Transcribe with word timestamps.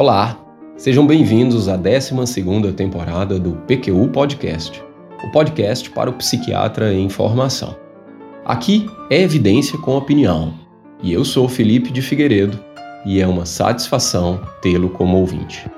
Olá, 0.00 0.38
sejam 0.76 1.04
bem-vindos 1.04 1.68
à 1.68 1.76
12ª 1.76 2.72
temporada 2.72 3.36
do 3.36 3.56
PQU 3.66 4.06
Podcast, 4.10 4.80
o 5.24 5.32
podcast 5.32 5.90
para 5.90 6.08
o 6.08 6.12
psiquiatra 6.12 6.94
em 6.94 7.08
formação. 7.08 7.76
Aqui 8.44 8.88
é 9.10 9.20
evidência 9.20 9.76
com 9.76 9.96
opinião, 9.96 10.54
e 11.02 11.12
eu 11.12 11.24
sou 11.24 11.48
Felipe 11.48 11.90
de 11.90 12.00
Figueiredo, 12.00 12.60
e 13.04 13.20
é 13.20 13.26
uma 13.26 13.44
satisfação 13.44 14.40
tê-lo 14.62 14.88
como 14.88 15.16
ouvinte. 15.16 15.68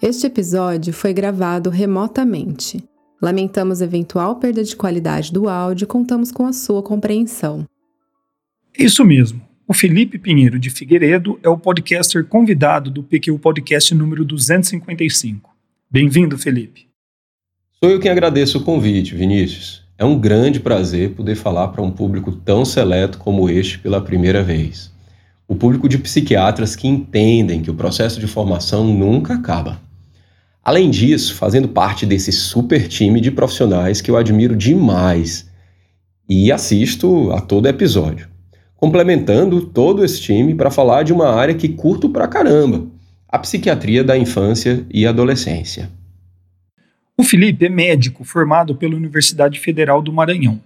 Este 0.00 0.28
episódio 0.28 0.94
foi 0.94 1.12
gravado 1.12 1.68
remotamente. 1.68 2.82
Lamentamos 3.20 3.82
eventual 3.82 4.36
perda 4.36 4.64
de 4.64 4.74
qualidade 4.74 5.30
do 5.30 5.50
áudio 5.50 5.84
e 5.84 5.86
contamos 5.86 6.32
com 6.32 6.46
a 6.46 6.52
sua 6.54 6.82
compreensão. 6.82 7.66
Isso 8.74 9.04
mesmo. 9.04 9.45
O 9.68 9.74
Felipe 9.74 10.16
Pinheiro 10.16 10.60
de 10.60 10.70
Figueiredo 10.70 11.40
é 11.42 11.48
o 11.48 11.58
podcaster 11.58 12.24
convidado 12.24 12.88
do 12.88 13.02
PQ 13.02 13.36
Podcast 13.38 13.92
número 13.96 14.24
255. 14.24 15.50
Bem-vindo, 15.90 16.38
Felipe. 16.38 16.86
Sou 17.82 17.90
eu 17.90 17.98
quem 17.98 18.08
agradeço 18.08 18.58
o 18.58 18.62
convite, 18.62 19.16
Vinícius. 19.16 19.82
É 19.98 20.04
um 20.04 20.20
grande 20.20 20.60
prazer 20.60 21.14
poder 21.14 21.34
falar 21.34 21.66
para 21.68 21.82
um 21.82 21.90
público 21.90 22.30
tão 22.30 22.64
seleto 22.64 23.18
como 23.18 23.50
este 23.50 23.80
pela 23.80 24.00
primeira 24.00 24.40
vez. 24.40 24.92
O 25.48 25.56
público 25.56 25.88
de 25.88 25.98
psiquiatras 25.98 26.76
que 26.76 26.86
entendem 26.86 27.60
que 27.60 27.70
o 27.70 27.74
processo 27.74 28.20
de 28.20 28.28
formação 28.28 28.84
nunca 28.84 29.34
acaba. 29.34 29.80
Além 30.62 30.88
disso, 30.88 31.34
fazendo 31.34 31.66
parte 31.66 32.06
desse 32.06 32.30
super 32.30 32.86
time 32.86 33.20
de 33.20 33.32
profissionais 33.32 34.00
que 34.00 34.12
eu 34.12 34.16
admiro 34.16 34.54
demais 34.54 35.50
e 36.28 36.52
assisto 36.52 37.32
a 37.32 37.40
todo 37.40 37.66
episódio 37.66 38.35
complementando 38.76 39.62
todo 39.62 40.04
esse 40.04 40.20
time 40.20 40.54
para 40.54 40.70
falar 40.70 41.02
de 41.02 41.12
uma 41.12 41.34
área 41.34 41.54
que 41.54 41.68
curto 41.68 42.08
pra 42.10 42.28
caramba, 42.28 42.86
a 43.28 43.38
psiquiatria 43.38 44.04
da 44.04 44.16
infância 44.16 44.86
e 44.90 45.06
adolescência. 45.06 45.90
O 47.16 47.24
Felipe 47.24 47.64
é 47.64 47.68
médico 47.68 48.24
formado 48.24 48.76
pela 48.76 48.94
Universidade 48.94 49.58
Federal 49.58 50.02
do 50.02 50.12
Maranhão 50.12 50.60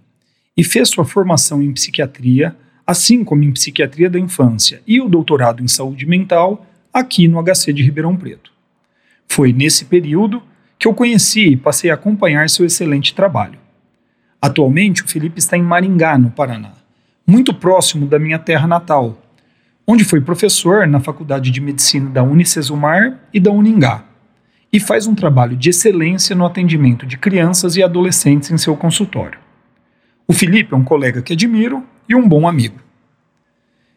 e 0.57 0.65
fez 0.65 0.89
sua 0.89 1.05
formação 1.05 1.63
em 1.63 1.73
psiquiatria, 1.73 2.55
assim 2.85 3.23
como 3.23 3.45
em 3.45 3.53
psiquiatria 3.53 4.11
da 4.11 4.19
infância 4.19 4.83
e 4.87 5.01
o 5.01 5.09
doutorado 5.09 5.63
em 5.63 5.69
saúde 5.69 6.05
mental 6.05 6.67
aqui 6.93 7.29
no 7.29 7.41
HC 7.41 7.73
de 7.73 7.85
Ribeirão 7.85 8.17
Preto. 8.17 8.51
Foi 9.29 9.53
nesse 9.53 9.85
período 9.85 10.43
que 10.77 10.89
eu 10.89 10.95
conheci 10.95 11.51
e 11.51 11.57
passei 11.57 11.89
a 11.89 11.95
acompanhar 11.95 12.51
seu 12.51 12.67
excelente 12.67 13.15
trabalho. 13.15 13.61
Atualmente, 14.43 15.05
o 15.05 15.09
Felipe 15.09 15.39
está 15.39 15.57
em 15.57 15.63
Maringá, 15.63 16.19
no 16.19 16.31
Paraná 16.31 16.80
muito 17.31 17.55
próximo 17.55 18.07
da 18.07 18.19
minha 18.19 18.41
terra 18.41 18.67
natal, 18.67 19.17
onde 19.87 20.05
foi 20.05 20.21
professor 20.21 20.85
na 20.87 20.99
Faculdade 20.99 21.53
de 21.53 21.61
Medicina 21.61 22.11
da 22.11 22.25
Unicesumar 22.25 23.21
e 23.33 23.39
da 23.39 23.53
Uningá, 23.53 24.05
e 24.73 24.81
faz 24.81 25.07
um 25.07 25.15
trabalho 25.15 25.57
de 25.57 25.71
excelência 25.71 26.35
no 26.35 26.45
atendimento 26.45 27.07
de 27.07 27.17
crianças 27.17 27.77
e 27.77 27.83
adolescentes 27.83 28.51
em 28.51 28.59
seu 28.59 28.77
consultório. 28.77 29.39
O 30.27 30.33
Felipe 30.33 30.75
é 30.75 30.77
um 30.77 30.85
colega 30.85 31.23
que 31.23 31.33
admiro 31.33 31.85
e 32.09 32.17
um 32.17 32.29
bom 32.29 32.49
amigo. 32.49 32.81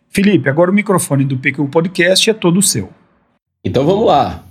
Felipe, 0.09 0.47
agora 0.47 0.69
o 0.69 0.73
microfone 0.73 1.25
do 1.25 1.37
PQ 1.37 1.67
Podcast 1.69 2.29
é 2.29 2.33
todo 2.33 2.61
seu. 2.61 2.91
Então 3.65 3.83
vamos 3.83 4.05
lá. 4.05 4.43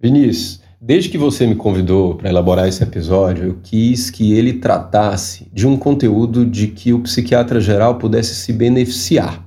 Vinícius, 0.00 0.62
Desde 0.80 1.08
que 1.08 1.16
você 1.16 1.46
me 1.46 1.54
convidou 1.54 2.16
para 2.16 2.28
elaborar 2.28 2.68
esse 2.68 2.82
episódio, 2.82 3.44
eu 3.44 3.58
quis 3.62 4.10
que 4.10 4.34
ele 4.34 4.54
tratasse 4.54 5.48
de 5.50 5.66
um 5.66 5.74
conteúdo 5.74 6.44
de 6.44 6.66
que 6.66 6.92
o 6.92 7.00
psiquiatra 7.00 7.60
geral 7.60 7.94
pudesse 7.94 8.34
se 8.34 8.52
beneficiar. 8.52 9.42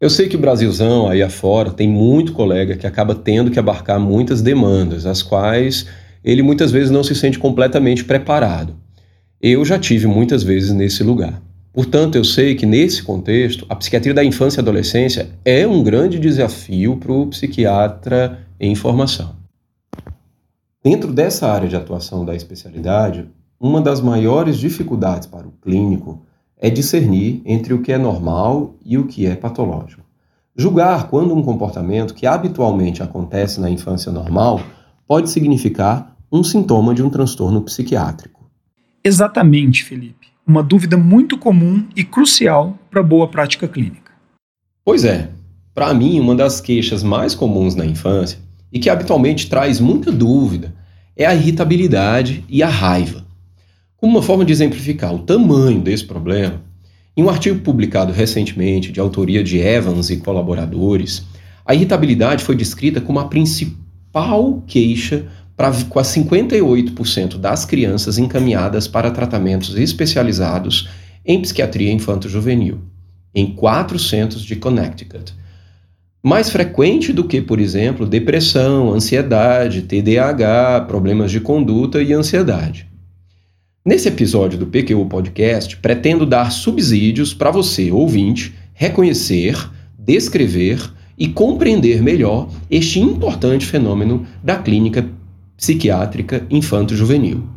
Eu 0.00 0.10
sei 0.10 0.28
que 0.28 0.34
o 0.34 0.40
Brasilzão 0.40 1.08
aí 1.08 1.22
afora 1.22 1.70
tem 1.70 1.88
muito 1.88 2.32
colega 2.32 2.76
que 2.76 2.86
acaba 2.86 3.14
tendo 3.14 3.50
que 3.50 3.60
abarcar 3.60 4.00
muitas 4.00 4.42
demandas, 4.42 5.06
as 5.06 5.22
quais 5.22 5.86
ele 6.24 6.42
muitas 6.42 6.72
vezes 6.72 6.90
não 6.90 7.04
se 7.04 7.14
sente 7.14 7.38
completamente 7.38 8.04
preparado. 8.04 8.74
Eu 9.40 9.64
já 9.64 9.78
tive 9.78 10.08
muitas 10.08 10.42
vezes 10.42 10.72
nesse 10.72 11.04
lugar. 11.04 11.40
Portanto, 11.72 12.16
eu 12.16 12.24
sei 12.24 12.56
que 12.56 12.66
nesse 12.66 13.04
contexto, 13.04 13.64
a 13.68 13.76
psiquiatria 13.76 14.12
da 14.12 14.24
infância 14.24 14.58
e 14.58 14.62
adolescência 14.62 15.28
é 15.44 15.64
um 15.64 15.80
grande 15.84 16.18
desafio 16.18 16.96
para 16.96 17.12
o 17.12 17.28
psiquiatra 17.28 18.40
em 18.58 18.74
formação. 18.74 19.39
Dentro 20.82 21.12
dessa 21.12 21.46
área 21.46 21.68
de 21.68 21.76
atuação 21.76 22.24
da 22.24 22.34
especialidade, 22.34 23.28
uma 23.60 23.82
das 23.82 24.00
maiores 24.00 24.56
dificuldades 24.56 25.26
para 25.26 25.46
o 25.46 25.52
clínico 25.60 26.22
é 26.56 26.70
discernir 26.70 27.42
entre 27.44 27.74
o 27.74 27.82
que 27.82 27.92
é 27.92 27.98
normal 27.98 28.74
e 28.82 28.96
o 28.96 29.06
que 29.06 29.26
é 29.26 29.36
patológico. 29.36 30.02
Julgar 30.56 31.08
quando 31.08 31.34
um 31.34 31.42
comportamento 31.42 32.14
que 32.14 32.26
habitualmente 32.26 33.02
acontece 33.02 33.60
na 33.60 33.68
infância 33.68 34.10
normal 34.10 34.62
pode 35.06 35.28
significar 35.28 36.16
um 36.32 36.42
sintoma 36.42 36.94
de 36.94 37.02
um 37.02 37.10
transtorno 37.10 37.60
psiquiátrico. 37.60 38.48
Exatamente, 39.04 39.84
Felipe. 39.84 40.28
Uma 40.46 40.62
dúvida 40.62 40.96
muito 40.96 41.36
comum 41.36 41.86
e 41.94 42.02
crucial 42.02 42.78
para 42.90 43.02
boa 43.02 43.28
prática 43.28 43.68
clínica. 43.68 44.12
Pois 44.82 45.04
é. 45.04 45.28
Para 45.74 45.92
mim, 45.92 46.18
uma 46.18 46.34
das 46.34 46.58
queixas 46.58 47.02
mais 47.02 47.34
comuns 47.34 47.74
na 47.74 47.84
infância 47.84 48.38
e 48.72 48.78
que 48.78 48.90
habitualmente 48.90 49.48
traz 49.48 49.80
muita 49.80 50.12
dúvida 50.12 50.74
é 51.16 51.26
a 51.26 51.34
irritabilidade 51.34 52.44
e 52.48 52.62
a 52.62 52.68
raiva. 52.68 53.24
Como 53.96 54.16
uma 54.16 54.22
forma 54.22 54.44
de 54.44 54.52
exemplificar 54.52 55.14
o 55.14 55.18
tamanho 55.18 55.80
desse 55.80 56.04
problema, 56.04 56.62
em 57.16 57.22
um 57.22 57.28
artigo 57.28 57.60
publicado 57.60 58.12
recentemente 58.12 58.90
de 58.90 59.00
autoria 59.00 59.44
de 59.44 59.58
Evans 59.58 60.08
e 60.08 60.16
colaboradores, 60.16 61.24
a 61.66 61.74
irritabilidade 61.74 62.42
foi 62.42 62.56
descrita 62.56 63.00
como 63.00 63.18
a 63.18 63.28
principal 63.28 64.62
queixa 64.66 65.26
para 65.56 65.70
quase 65.90 66.18
58% 66.22 67.36
das 67.36 67.66
crianças 67.66 68.16
encaminhadas 68.16 68.88
para 68.88 69.10
tratamentos 69.10 69.76
especializados 69.76 70.88
em 71.26 71.42
psiquiatria 71.42 71.92
infanto-juvenil, 71.92 72.78
em 73.34 73.54
quatro 73.54 73.98
centros 73.98 74.42
de 74.42 74.56
Connecticut, 74.56 75.34
mais 76.22 76.50
frequente 76.50 77.12
do 77.12 77.24
que, 77.24 77.40
por 77.40 77.58
exemplo, 77.58 78.06
depressão, 78.06 78.92
ansiedade, 78.92 79.82
TDAH, 79.82 80.82
problemas 80.86 81.30
de 81.30 81.40
conduta 81.40 82.02
e 82.02 82.12
ansiedade. 82.12 82.86
Nesse 83.84 84.08
episódio 84.08 84.58
do 84.58 84.66
PQU 84.66 85.06
Podcast, 85.06 85.78
pretendo 85.78 86.26
dar 86.26 86.52
subsídios 86.52 87.32
para 87.32 87.50
você, 87.50 87.90
ouvinte, 87.90 88.54
reconhecer, 88.74 89.56
descrever 89.98 90.92
e 91.16 91.28
compreender 91.28 92.02
melhor 92.02 92.50
este 92.70 93.00
importante 93.00 93.64
fenômeno 93.64 94.26
da 94.42 94.58
clínica 94.58 95.08
psiquiátrica 95.56 96.46
infanto-juvenil. 96.50 97.48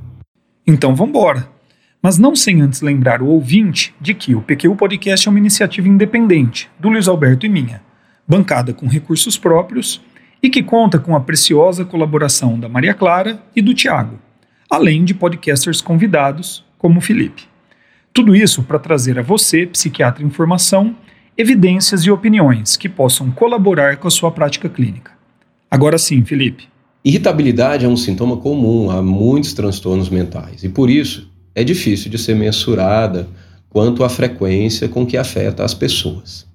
Então 0.66 0.96
vamos 0.96 1.09
embora. 1.09 1.52
Mas 2.02 2.18
não 2.18 2.35
sem 2.35 2.62
antes 2.62 2.81
lembrar 2.81 3.22
o 3.22 3.28
ouvinte 3.28 3.94
de 4.00 4.13
que 4.13 4.35
o 4.35 4.41
PQU 4.41 4.75
Podcast 4.75 5.28
é 5.28 5.31
uma 5.31 5.40
iniciativa 5.40 5.88
independente, 5.88 6.69
do 6.79 6.90
Luiz 6.90 7.07
Alberto 7.07 7.46
e 7.46 7.50
minha 7.50 7.81
bancada 8.28 8.73
com 8.73 8.88
recursos 8.88 9.38
próprios 9.38 10.01
e 10.41 10.50
que 10.50 10.63
conta 10.63 11.00
com 11.00 11.16
a 11.16 11.22
preciosa 11.22 11.85
colaboração 11.85 12.59
da 12.59 12.67
Maria 12.67 12.94
Clara 12.94 13.41
e 13.56 13.61
do 13.61 13.73
Tiago, 13.73 14.19
além 14.69 15.06
de 15.06 15.13
podcasters 15.13 15.81
convidados, 15.81 16.66
como 16.78 17.00
o 17.00 17.01
Felipe. 17.01 17.44
Tudo 18.13 18.35
isso 18.35 18.63
para 18.63 18.78
trazer 18.78 19.17
a 19.17 19.22
você, 19.22 19.66
psiquiatra 19.66 20.23
em 20.23 20.29
formação, 20.29 20.95
evidências 21.38 22.01
e 22.01 22.11
opiniões 22.11 22.75
que 22.75 22.89
possam 22.89 23.31
colaborar 23.31 23.97
com 23.97 24.08
a 24.08 24.11
sua 24.11 24.31
prática 24.31 24.69
clínica. 24.69 25.11
Agora 25.72 25.97
sim, 25.97 26.23
Felipe. 26.23 26.67
Irritabilidade 27.03 27.85
é 27.85 27.87
um 27.87 27.97
sintoma 27.97 28.37
comum 28.37 28.90
a 28.91 29.02
muitos 29.02 29.53
transtornos 29.53 30.09
mentais 30.09 30.64
e, 30.64 30.69
por 30.69 30.90
isso, 30.90 31.31
é 31.55 31.64
difícil 31.64 32.11
de 32.11 32.17
ser 32.17 32.35
mensurada 32.35 33.28
quanto 33.69 34.03
à 34.03 34.09
frequência 34.09 34.87
com 34.87 35.05
que 35.05 35.17
afeta 35.17 35.64
as 35.64 35.73
pessoas 35.73 36.53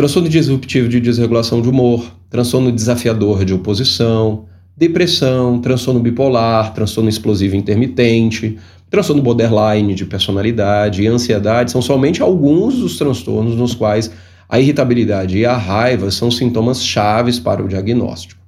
transtorno 0.00 0.30
disruptivo 0.30 0.88
de 0.88 0.98
desregulação 0.98 1.60
de 1.60 1.68
humor, 1.68 2.10
transtorno 2.30 2.72
desafiador 2.72 3.44
de 3.44 3.52
oposição, 3.52 4.46
depressão, 4.74 5.60
transtorno 5.60 6.00
bipolar, 6.00 6.72
transtorno 6.72 7.10
explosivo 7.10 7.54
intermitente, 7.54 8.56
transtorno 8.88 9.20
borderline 9.22 9.94
de 9.94 10.06
personalidade 10.06 11.02
e 11.02 11.06
ansiedade 11.06 11.70
são 11.70 11.82
somente 11.82 12.22
alguns 12.22 12.76
dos 12.76 12.96
transtornos 12.96 13.54
nos 13.54 13.74
quais 13.74 14.10
a 14.48 14.58
irritabilidade 14.58 15.36
e 15.36 15.44
a 15.44 15.54
raiva 15.54 16.10
são 16.10 16.30
sintomas 16.30 16.82
chaves 16.82 17.38
para 17.38 17.62
o 17.62 17.68
diagnóstico. 17.68 18.40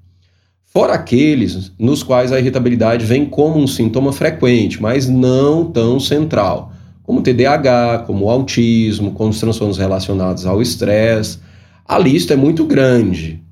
Fora 0.64 0.94
aqueles 0.94 1.70
nos 1.78 2.02
quais 2.02 2.32
a 2.32 2.40
irritabilidade 2.40 3.04
vem 3.04 3.26
como 3.26 3.58
um 3.58 3.66
sintoma 3.66 4.10
frequente, 4.10 4.80
mas 4.80 5.06
não 5.06 5.66
tão 5.66 6.00
central, 6.00 6.71
como 7.02 7.22
TDAH, 7.22 8.04
como 8.06 8.30
autismo, 8.30 9.12
como 9.12 9.30
os 9.30 9.40
transtornos 9.40 9.78
relacionados 9.78 10.46
ao 10.46 10.62
estresse. 10.62 11.38
A 11.86 11.98
lista 11.98 12.34
é 12.34 12.36
muito 12.36 12.64
grande. 12.64 13.42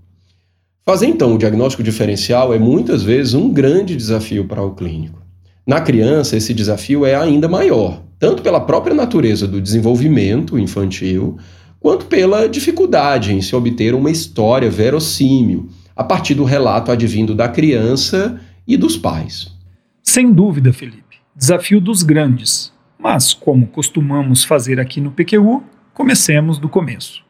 Fazer 0.85 1.06
então 1.06 1.35
o 1.35 1.38
diagnóstico 1.38 1.82
diferencial 1.82 2.55
é 2.55 2.58
muitas 2.58 3.02
vezes 3.02 3.35
um 3.35 3.52
grande 3.52 3.97
desafio 3.97 4.47
para 4.47 4.62
o 4.62 4.75
clínico. 4.75 5.20
Na 5.67 5.81
criança, 5.81 6.37
esse 6.37 6.52
desafio 6.52 7.05
é 7.05 7.14
ainda 7.14 7.49
maior, 7.49 8.02
tanto 8.19 8.43
pela 8.43 8.61
própria 8.61 8.94
natureza 8.94 9.47
do 9.47 9.61
desenvolvimento 9.61 10.58
infantil, 10.58 11.38
quanto 11.79 12.06
pela 12.06 12.49
dificuldade 12.49 13.32
em 13.32 13.41
se 13.41 13.55
obter 13.55 13.94
uma 13.94 14.11
história 14.11 14.70
verossímil, 14.70 15.69
a 15.94 16.03
partir 16.03 16.35
do 16.35 16.44
relato 16.44 16.91
advindo 16.91 17.35
da 17.35 17.49
criança 17.49 18.41
e 18.67 18.76
dos 18.76 18.96
pais. 18.96 19.53
Sem 20.03 20.32
dúvida, 20.32 20.73
Felipe. 20.73 21.19
Desafio 21.37 21.81
dos 21.81 22.03
grandes. 22.03 22.73
Mas, 23.02 23.32
como 23.32 23.67
costumamos 23.67 24.44
fazer 24.44 24.79
aqui 24.79 25.00
no 25.00 25.11
PQU, 25.11 25.62
comecemos 25.94 26.58
do 26.58 26.69
começo. 26.69 27.23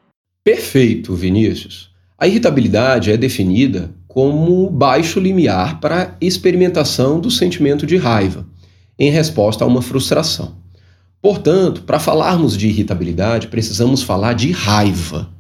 Perfeito, 0.43 1.15
Vinícius. 1.15 1.91
A 2.19 2.27
irritabilidade 2.27 3.13
é 3.13 3.17
definida 3.17 3.95
como 4.09 4.69
baixo 4.69 5.21
limiar 5.21 5.79
para 5.79 6.17
experimentação 6.21 7.21
do 7.21 7.31
sentimento 7.31 7.87
de 7.87 7.97
raiva, 7.97 8.45
em 8.99 9.11
resposta 9.11 9.63
a 9.63 9.67
uma 9.67 9.81
frustração. 9.81 10.57
Portanto, 11.23 11.83
para 11.83 12.01
falarmos 12.01 12.57
de 12.57 12.67
irritabilidade, 12.67 13.47
precisamos 13.47 14.03
falar 14.03 14.33
de 14.33 14.51
raiva. 14.51 15.31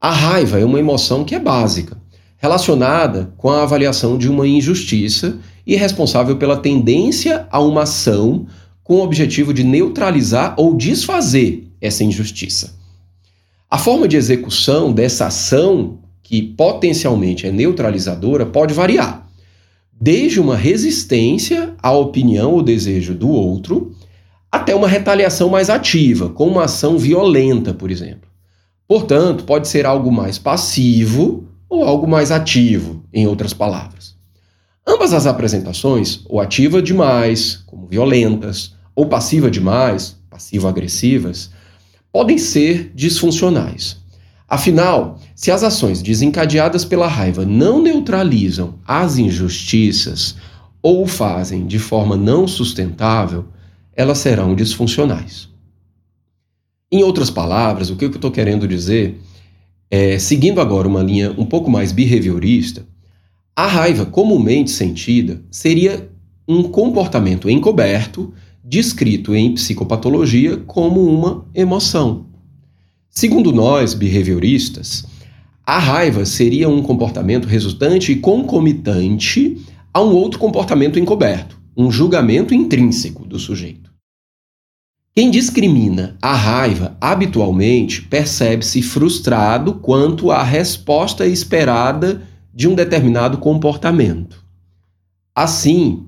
A 0.00 0.12
raiva 0.12 0.60
é 0.60 0.64
uma 0.64 0.78
emoção 0.78 1.24
que 1.24 1.34
é 1.34 1.40
básica, 1.40 2.00
relacionada 2.36 3.32
com 3.36 3.50
a 3.50 3.62
avaliação 3.62 4.16
de 4.16 4.28
uma 4.28 4.46
injustiça 4.46 5.38
e 5.66 5.74
responsável 5.74 6.36
pela 6.36 6.58
tendência 6.58 7.48
a 7.50 7.58
uma 7.58 7.82
ação 7.82 8.46
com 8.84 8.96
o 8.96 9.02
objetivo 9.02 9.52
de 9.54 9.64
neutralizar 9.64 10.54
ou 10.58 10.76
desfazer 10.76 11.66
essa 11.80 12.04
injustiça. 12.04 12.78
A 13.70 13.78
forma 13.78 14.06
de 14.06 14.16
execução 14.16 14.92
dessa 14.92 15.26
ação, 15.26 15.98
que 16.22 16.40
potencialmente 16.42 17.46
é 17.46 17.50
neutralizadora, 17.50 18.46
pode 18.46 18.74
variar, 18.74 19.26
desde 19.98 20.38
uma 20.38 20.54
resistência 20.54 21.74
à 21.82 21.90
opinião 21.90 22.52
ou 22.52 22.62
desejo 22.62 23.14
do 23.14 23.28
outro, 23.28 23.92
até 24.52 24.74
uma 24.74 24.86
retaliação 24.86 25.48
mais 25.48 25.70
ativa, 25.70 26.28
com 26.28 26.46
uma 26.46 26.64
ação 26.64 26.98
violenta, 26.98 27.74
por 27.74 27.90
exemplo. 27.90 28.28
Portanto, 28.86 29.44
pode 29.44 29.66
ser 29.66 29.86
algo 29.86 30.12
mais 30.12 30.38
passivo 30.38 31.48
ou 31.68 31.84
algo 31.84 32.06
mais 32.06 32.30
ativo, 32.30 33.02
em 33.12 33.26
outras 33.26 33.52
palavras. 33.52 34.13
Ambas 34.86 35.14
as 35.14 35.26
apresentações, 35.26 36.20
ou 36.26 36.40
ativa 36.40 36.82
demais, 36.82 37.62
como 37.66 37.86
violentas, 37.86 38.74
ou 38.94 39.06
passiva 39.06 39.50
demais, 39.50 40.16
passivo-agressivas, 40.28 41.50
podem 42.12 42.38
ser 42.38 42.92
disfuncionais. 42.94 43.96
Afinal, 44.46 45.18
se 45.34 45.50
as 45.50 45.62
ações 45.62 46.02
desencadeadas 46.02 46.84
pela 46.84 47.08
raiva 47.08 47.44
não 47.44 47.82
neutralizam 47.82 48.74
as 48.86 49.16
injustiças 49.16 50.36
ou 50.82 51.02
o 51.02 51.06
fazem 51.06 51.66
de 51.66 51.78
forma 51.78 52.16
não 52.16 52.46
sustentável, 52.46 53.46
elas 53.96 54.18
serão 54.18 54.54
disfuncionais. 54.54 55.48
Em 56.92 57.02
outras 57.02 57.30
palavras, 57.30 57.90
o 57.90 57.96
que 57.96 58.04
eu 58.04 58.10
estou 58.10 58.30
querendo 58.30 58.68
dizer 58.68 59.18
é, 59.90 60.18
seguindo 60.18 60.60
agora 60.60 60.88
uma 60.88 61.02
linha 61.02 61.32
um 61.38 61.46
pouco 61.46 61.70
mais 61.70 61.92
behaviorista, 61.92 62.86
a 63.56 63.66
raiva 63.66 64.04
comumente 64.04 64.70
sentida 64.70 65.40
seria 65.50 66.10
um 66.46 66.64
comportamento 66.64 67.48
encoberto 67.48 68.32
descrito 68.64 69.34
em 69.34 69.54
psicopatologia 69.54 70.56
como 70.56 71.06
uma 71.06 71.46
emoção. 71.54 72.26
Segundo 73.08 73.52
nós, 73.52 73.94
behavioristas, 73.94 75.04
a 75.64 75.78
raiva 75.78 76.26
seria 76.26 76.68
um 76.68 76.82
comportamento 76.82 77.46
resultante 77.46 78.12
e 78.12 78.16
concomitante 78.16 79.62
a 79.92 80.02
um 80.02 80.12
outro 80.14 80.38
comportamento 80.38 80.98
encoberto, 80.98 81.58
um 81.76 81.90
julgamento 81.90 82.52
intrínseco 82.52 83.24
do 83.24 83.38
sujeito. 83.38 83.92
Quem 85.14 85.30
discrimina 85.30 86.16
a 86.20 86.34
raiva 86.34 86.96
habitualmente 87.00 88.02
percebe-se 88.02 88.82
frustrado 88.82 89.74
quanto 89.74 90.32
à 90.32 90.42
resposta 90.42 91.24
esperada 91.24 92.33
de 92.54 92.68
um 92.68 92.74
determinado 92.74 93.38
comportamento. 93.38 94.44
Assim, 95.34 96.06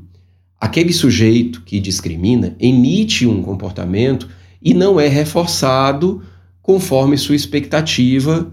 aquele 0.61 0.93
sujeito 0.93 1.63
que 1.63 1.81
discrimina 1.81 2.55
emite 2.61 3.27
um 3.27 3.43
comportamento 3.43 4.29
e 4.63 4.73
não 4.73 5.01
é 5.01 5.09
reforçado 5.09 6.23
conforme 6.63 7.19
sua 7.19 7.35
expectativa 7.35 8.53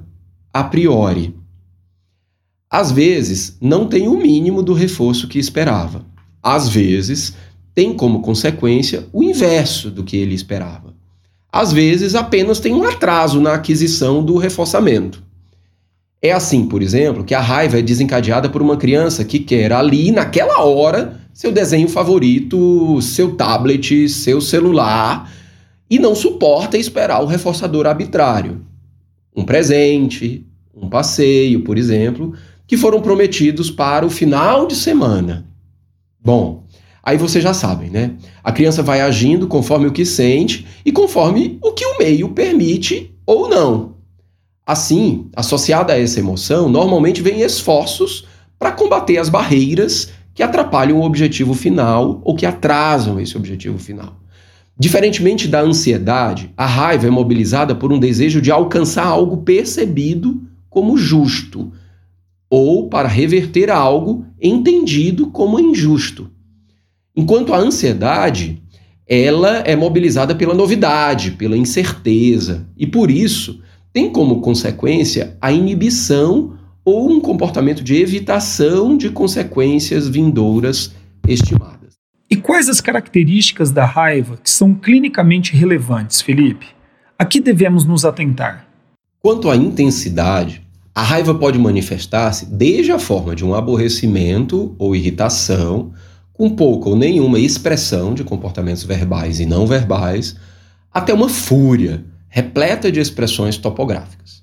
a 0.52 0.64
priori. 0.64 1.36
Às 2.70 2.92
vezes, 2.92 3.58
não 3.62 3.88
tem 3.88 4.08
o 4.08 4.18
mínimo 4.18 4.64
do 4.64 4.74
reforço 4.74 5.28
que 5.28 5.38
esperava. 5.38 6.06
Às 6.42 6.68
vezes, 6.68 7.36
tem 7.76 7.94
como 7.94 8.22
consequência 8.22 9.08
o 9.14 9.24
inverso 9.24 9.92
do 9.92 10.04
que 10.04 10.18
ele 10.18 10.34
esperava. 10.34 10.94
Às 11.52 11.72
vezes, 11.72 12.16
apenas 12.16 12.60
tem 12.60 12.74
um 12.74 12.84
atraso 12.84 13.40
na 13.40 13.54
aquisição 13.54 14.24
do 14.26 14.38
reforçamento. 14.38 15.23
É 16.26 16.32
assim, 16.32 16.66
por 16.66 16.82
exemplo, 16.82 17.26
que 17.26 17.36
a 17.36 17.42
raiva 17.42 17.78
é 17.78 17.82
desencadeada 17.82 18.48
por 18.48 18.62
uma 18.62 18.78
criança 18.78 19.26
que 19.26 19.40
quer 19.40 19.74
ali, 19.74 20.10
naquela 20.10 20.64
hora, 20.64 21.20
seu 21.34 21.52
desenho 21.52 21.90
favorito, 21.90 23.02
seu 23.02 23.36
tablet, 23.36 24.08
seu 24.08 24.40
celular, 24.40 25.30
e 25.90 26.00
não 26.00 26.16
suporta 26.16 26.78
esperar 26.78 27.22
o 27.22 27.26
reforçador 27.26 27.86
arbitrário. 27.86 28.62
Um 29.36 29.44
presente, 29.44 30.48
um 30.74 30.88
passeio, 30.88 31.60
por 31.60 31.78
exemplo, 31.78 32.34
que 32.66 32.78
foram 32.78 33.02
prometidos 33.02 33.70
para 33.70 34.06
o 34.06 34.10
final 34.10 34.66
de 34.66 34.78
semana. 34.78 35.46
Bom, 36.24 36.64
Aí 37.06 37.18
vocês 37.18 37.44
já 37.44 37.54
sabem, 37.54 37.90
né? 37.90 38.16
A 38.42 38.50
criança 38.50 38.82
vai 38.82 39.02
agindo 39.02 39.46
conforme 39.46 39.88
o 39.88 39.92
que 39.92 40.06
sente 40.06 40.66
e 40.86 40.92
conforme 40.92 41.60
o 41.62 41.74
que 41.74 41.86
o 41.86 41.98
meio 41.98 42.30
permite 42.30 43.14
ou 43.26 43.50
não. 43.50 43.93
Assim, 44.66 45.30
associada 45.36 45.94
a 45.94 46.00
essa 46.00 46.20
emoção, 46.20 46.70
normalmente 46.70 47.22
vem 47.22 47.42
esforços 47.42 48.26
para 48.58 48.72
combater 48.72 49.18
as 49.18 49.28
barreiras 49.28 50.10
que 50.34 50.42
atrapalham 50.42 51.00
o 51.00 51.04
objetivo 51.04 51.54
final 51.54 52.22
ou 52.24 52.34
que 52.36 52.46
atrasam 52.46 53.20
esse 53.20 53.36
objetivo 53.36 53.78
final. 53.78 54.16
Diferentemente 54.80 55.48
da 55.48 55.62
ansiedade, 55.62 56.52
a 56.58 56.66
raiva 56.66 57.08
é 57.08 57.10
mobilizada 57.10 57.76
por 57.76 57.92
um 57.92 58.00
desejo 58.00 58.42
de 58.42 58.52
alcançar 58.52 59.06
algo 59.06 59.38
percebido 59.38 60.42
como 60.70 60.98
justo 60.98 61.72
ou 62.50 62.88
para 62.88 63.08
reverter 63.08 63.70
algo 63.70 64.26
entendido 64.42 65.28
como 65.28 65.60
injusto. 65.60 66.32
Enquanto 67.16 67.54
a 67.54 67.58
ansiedade, 67.58 68.64
ela 69.08 69.58
é 69.60 69.76
mobilizada 69.76 70.34
pela 70.34 70.54
novidade, 70.54 71.32
pela 71.32 71.58
incerteza, 71.58 72.68
e 72.78 72.88
por 72.88 73.12
isso 73.12 73.60
tem 73.94 74.12
como 74.12 74.42
consequência 74.42 75.38
a 75.40 75.52
inibição 75.52 76.58
ou 76.84 77.10
um 77.10 77.22
comportamento 77.22 77.84
de 77.84 77.96
evitação 77.96 78.98
de 78.98 79.10
consequências 79.12 80.08
vindouras 80.08 80.94
estimadas. 81.28 81.94
E 82.30 82.36
quais 82.36 82.68
as 82.68 82.82
características 82.82 83.72
da 83.72 83.86
raiva 83.86 84.38
que 84.38 84.50
são 84.50 84.74
clinicamente 84.74 85.56
relevantes, 85.56 86.20
Felipe? 86.20 86.66
A 87.18 87.24
que 87.24 87.40
devemos 87.40 87.86
nos 87.86 88.04
atentar? 88.04 88.68
Quanto 89.22 89.50
à 89.50 89.56
intensidade, 89.56 90.64
a 90.96 91.04
raiva 91.04 91.34
pode 91.36 91.60
manifestar-se 91.60 92.48
desde 92.48 92.92
a 92.92 93.00
forma 93.00 93.36
de 93.36 93.46
um 93.46 93.54
aborrecimento 93.54 94.76
ou 94.78 94.96
irritação, 94.96 95.94
com 96.34 96.50
pouca 96.50 96.90
ou 96.90 96.96
nenhuma 96.96 97.40
expressão 97.40 98.14
de 98.14 98.24
comportamentos 98.24 98.84
verbais 98.84 99.40
e 99.40 99.46
não 99.46 99.68
verbais, 99.68 100.36
até 100.92 101.14
uma 101.14 101.30
fúria 101.30 102.04
repleta 102.36 102.92
de 102.92 103.00
expressões 103.00 103.58
topográficas. 103.58 104.42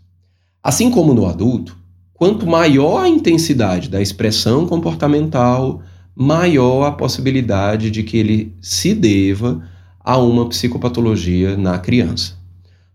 Assim 0.62 0.92
como 0.92 1.12
no 1.12 1.26
adulto, 1.26 1.76
quanto 2.14 2.46
maior 2.46 3.02
a 3.02 3.08
intensidade 3.08 3.88
da 3.88 4.00
expressão 4.00 4.64
comportamental, 4.64 5.82
maior 6.14 6.84
a 6.84 6.92
possibilidade 6.92 7.90
de 7.90 8.04
que 8.04 8.16
ele 8.16 8.54
se 8.60 8.94
deva 8.94 9.60
a 9.98 10.16
uma 10.18 10.48
psicopatologia 10.48 11.56
na 11.56 11.80
criança. 11.80 12.36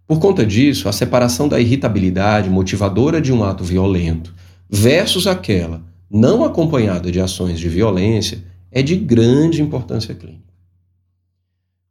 Por 0.08 0.18
conta 0.18 0.46
disso, 0.46 0.88
a 0.88 0.94
separação 0.94 1.50
da 1.50 1.60
irritabilidade 1.60 2.50
motivadora 2.50 3.20
de 3.20 3.34
um 3.34 3.44
ato 3.44 3.66
violento 3.66 4.34
versus 4.70 5.28
aquela 5.28 5.84
não 6.10 6.42
acompanhada 6.42 7.12
de 7.12 7.20
ações 7.20 7.60
de 7.60 7.68
violência 7.68 8.42
é 8.72 8.82
de 8.82 8.96
grande 8.96 9.62
importância 9.62 10.16
clínica. 10.16 10.54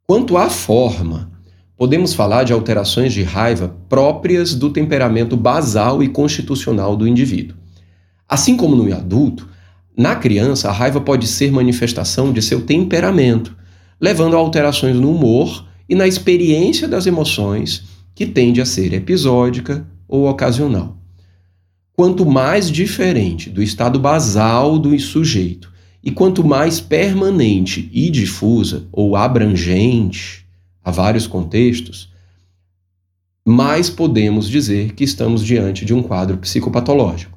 Quanto 0.07 0.39
à 0.39 0.49
forma, 0.49 1.34
podemos 1.77 2.15
falar 2.15 2.45
de 2.45 2.53
alterações 2.53 3.13
de 3.13 3.23
raiva 3.23 3.75
próprias 3.89 4.55
do 4.55 4.71
temperamento 4.71 5.37
basal 5.37 6.03
e 6.03 6.09
constitucional 6.09 6.97
do 6.97 7.07
indivíduo. 7.07 7.57
Assim 8.29 8.57
como 8.57 8.77
no 8.77 8.93
adulto, 8.95 9.49
na 9.97 10.17
criança 10.17 10.69
a 10.69 10.73
raiva 10.73 11.01
pode 11.01 11.27
ser 11.27 11.53
manifestação 11.53 12.33
de 12.33 12.43
seu 12.43 12.63
temperamento, 12.63 13.57
levando 14.01 14.37
a 14.37 14.39
alterações 14.39 14.97
no 14.97 15.11
humor 15.11 15.67
e 15.89 15.95
na 15.95 16.07
experiência 16.07 16.89
das 16.89 17.07
emoções, 17.07 17.85
que 18.15 18.27
tende 18.27 18.61
a 18.61 18.67
ser 18.67 18.93
episódica 18.93 19.87
ou 20.09 20.29
ocasional. 20.29 20.97
Quanto 21.93 22.27
mais 22.27 22.71
diferente 22.71 23.51
do 23.51 23.63
estado 23.63 23.99
basal 23.99 24.79
do 24.79 24.99
sujeito 24.99 25.73
e 26.03 26.11
quanto 26.11 26.45
mais 26.45 26.81
permanente 26.81 27.89
e 27.93 28.11
difusa 28.11 28.87
ou 28.93 29.17
abrangente 29.17 30.44
a 30.85 30.91
vários 30.91 31.27
contextos, 31.27 32.13
mais 33.47 33.91
podemos 33.91 34.49
dizer 34.49 34.93
que 34.93 35.05
estamos 35.05 35.45
diante 35.45 35.85
de 35.85 35.95
um 35.95 36.03
quadro 36.03 36.37
psicopatológico. 36.39 37.37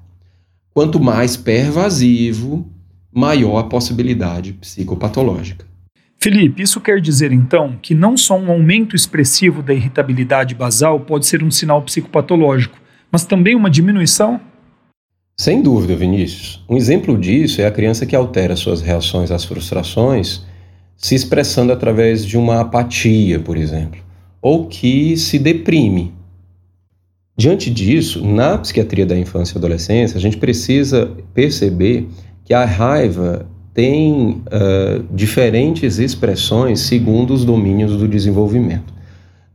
Quanto 0.74 1.00
mais 1.00 1.36
pervasivo, 1.36 2.70
maior 3.12 3.58
a 3.58 3.64
possibilidade 3.64 4.54
psicopatológica. 4.54 5.66
Felipe, 6.20 6.64
isso 6.64 6.82
quer 6.82 7.00
dizer 7.00 7.32
então 7.32 7.78
que 7.82 7.94
não 7.94 8.18
só 8.18 8.38
um 8.38 8.52
aumento 8.52 8.96
expressivo 8.96 9.62
da 9.62 9.74
irritabilidade 9.74 10.56
basal 10.56 11.00
pode 11.00 11.28
ser 11.28 11.44
um 11.44 11.52
sinal 11.52 11.82
psicopatológico, 11.84 12.78
mas 13.12 13.24
também 13.26 13.56
uma 13.56 13.70
diminuição? 13.70 14.42
Sem 15.40 15.62
dúvida, 15.62 15.96
Vinícius. 15.96 16.64
Um 16.68 16.76
exemplo 16.76 17.16
disso 17.18 17.62
é 17.62 17.68
a 17.68 17.72
criança 17.72 18.06
que 18.06 18.16
altera 18.16 18.56
suas 18.56 18.82
reações 18.82 19.30
às 19.30 19.46
frustrações, 19.46 20.44
se 20.98 21.14
expressando 21.14 21.72
através 21.72 22.26
de 22.26 22.38
uma 22.38 22.62
apatia, 22.62 23.40
por 23.40 23.56
exemplo, 23.56 24.02
ou 24.42 24.66
que 24.66 25.16
se 25.16 25.38
deprime. 25.38 26.12
Diante 27.38 27.70
disso, 27.70 28.26
na 28.26 28.58
psiquiatria 28.58 29.06
da 29.06 29.18
infância 29.18 29.56
e 29.56 29.58
adolescência, 29.60 30.18
a 30.18 30.20
gente 30.20 30.38
precisa 30.38 31.12
perceber 31.36 32.08
que 32.44 32.52
a 32.52 32.66
raiva 32.66 33.46
tem 33.76 34.42
uh, 34.48 35.04
diferentes 35.14 36.00
expressões 36.00 36.80
segundo 36.80 37.32
os 37.32 37.46
domínios 37.46 37.96
do 37.96 38.08
desenvolvimento. 38.08 38.92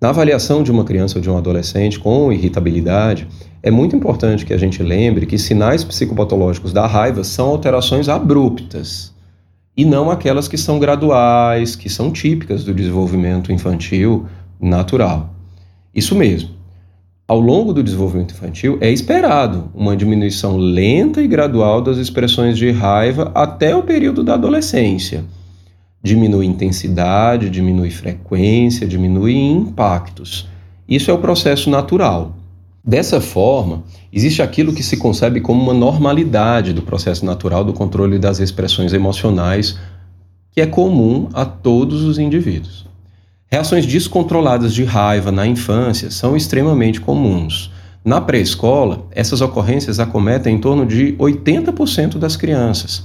Na 0.00 0.10
avaliação 0.10 0.62
de 0.62 0.70
uma 0.70 0.84
criança 0.84 1.18
ou 1.18 1.22
de 1.22 1.28
um 1.28 1.36
adolescente 1.36 1.98
com 1.98 2.32
irritabilidade, 2.32 3.26
é 3.60 3.70
muito 3.70 3.96
importante 3.96 4.46
que 4.46 4.52
a 4.52 4.58
gente 4.58 4.80
lembre 4.80 5.26
que 5.26 5.38
sinais 5.38 5.82
psicopatológicos 5.82 6.72
da 6.72 6.86
raiva 6.86 7.24
são 7.24 7.48
alterações 7.48 8.08
abruptas 8.08 9.11
e 9.76 9.84
não 9.84 10.10
aquelas 10.10 10.48
que 10.48 10.58
são 10.58 10.78
graduais, 10.78 11.74
que 11.74 11.88
são 11.88 12.10
típicas 12.10 12.64
do 12.64 12.74
desenvolvimento 12.74 13.52
infantil 13.52 14.26
natural. 14.60 15.34
Isso 15.94 16.14
mesmo 16.14 16.62
ao 17.32 17.40
longo 17.40 17.72
do 17.72 17.82
desenvolvimento 17.82 18.34
infantil, 18.34 18.76
é 18.78 18.90
esperado 18.90 19.70
uma 19.74 19.96
diminuição 19.96 20.58
lenta 20.58 21.22
e 21.22 21.26
gradual 21.26 21.80
das 21.80 21.96
expressões 21.96 22.58
de 22.58 22.70
raiva 22.70 23.32
até 23.34 23.74
o 23.74 23.82
período 23.82 24.22
da 24.22 24.34
adolescência. 24.34 25.24
Diminui 26.02 26.44
intensidade, 26.44 27.48
diminui 27.48 27.90
frequência, 27.90 28.86
diminui 28.86 29.34
impactos. 29.34 30.46
Isso 30.86 31.10
é 31.10 31.14
o 31.14 31.18
processo 31.18 31.70
natural. 31.70 32.36
Dessa 32.84 33.20
forma, 33.20 33.84
existe 34.12 34.42
aquilo 34.42 34.72
que 34.72 34.82
se 34.82 34.96
concebe 34.96 35.40
como 35.40 35.62
uma 35.62 35.72
normalidade 35.72 36.72
do 36.72 36.82
processo 36.82 37.24
natural 37.24 37.64
do 37.64 37.72
controle 37.72 38.18
das 38.18 38.40
expressões 38.40 38.92
emocionais, 38.92 39.78
que 40.50 40.60
é 40.60 40.66
comum 40.66 41.28
a 41.32 41.44
todos 41.44 42.02
os 42.02 42.18
indivíduos. 42.18 42.84
Reações 43.46 43.86
descontroladas 43.86 44.74
de 44.74 44.82
raiva 44.82 45.30
na 45.30 45.46
infância 45.46 46.10
são 46.10 46.36
extremamente 46.36 47.00
comuns. 47.00 47.70
Na 48.04 48.20
pré-escola, 48.20 49.06
essas 49.12 49.40
ocorrências 49.40 50.00
acometem 50.00 50.56
em 50.56 50.60
torno 50.60 50.84
de 50.84 51.12
80% 51.18 52.18
das 52.18 52.34
crianças. 52.34 53.04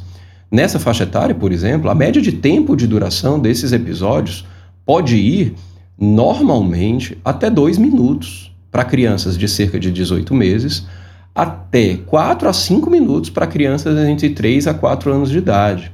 Nessa 0.50 0.80
faixa 0.80 1.04
etária, 1.04 1.36
por 1.36 1.52
exemplo, 1.52 1.88
a 1.88 1.94
média 1.94 2.20
de 2.22 2.32
tempo 2.32 2.76
de 2.76 2.88
duração 2.88 3.40
desses 3.40 3.72
episódios 3.72 4.44
pode 4.84 5.18
ir, 5.18 5.54
normalmente, 6.00 7.16
até 7.24 7.48
dois 7.48 7.78
minutos 7.78 8.57
para 8.72 8.84
crianças 8.84 9.38
de 9.38 9.48
cerca 9.48 9.80
de 9.80 9.92
18 9.92 10.34
meses, 10.34 10.86
até 11.34 11.98
4 11.98 12.50
a 12.50 12.54
5 12.54 12.90
minutos 12.90 13.30
para 13.30 13.46
crianças 13.46 13.98
entre 14.08 14.32
3 14.32 14.68
a 14.68 14.74
4 14.74 15.14
anos 15.14 15.30
de 15.30 15.38
idade. 15.38 15.92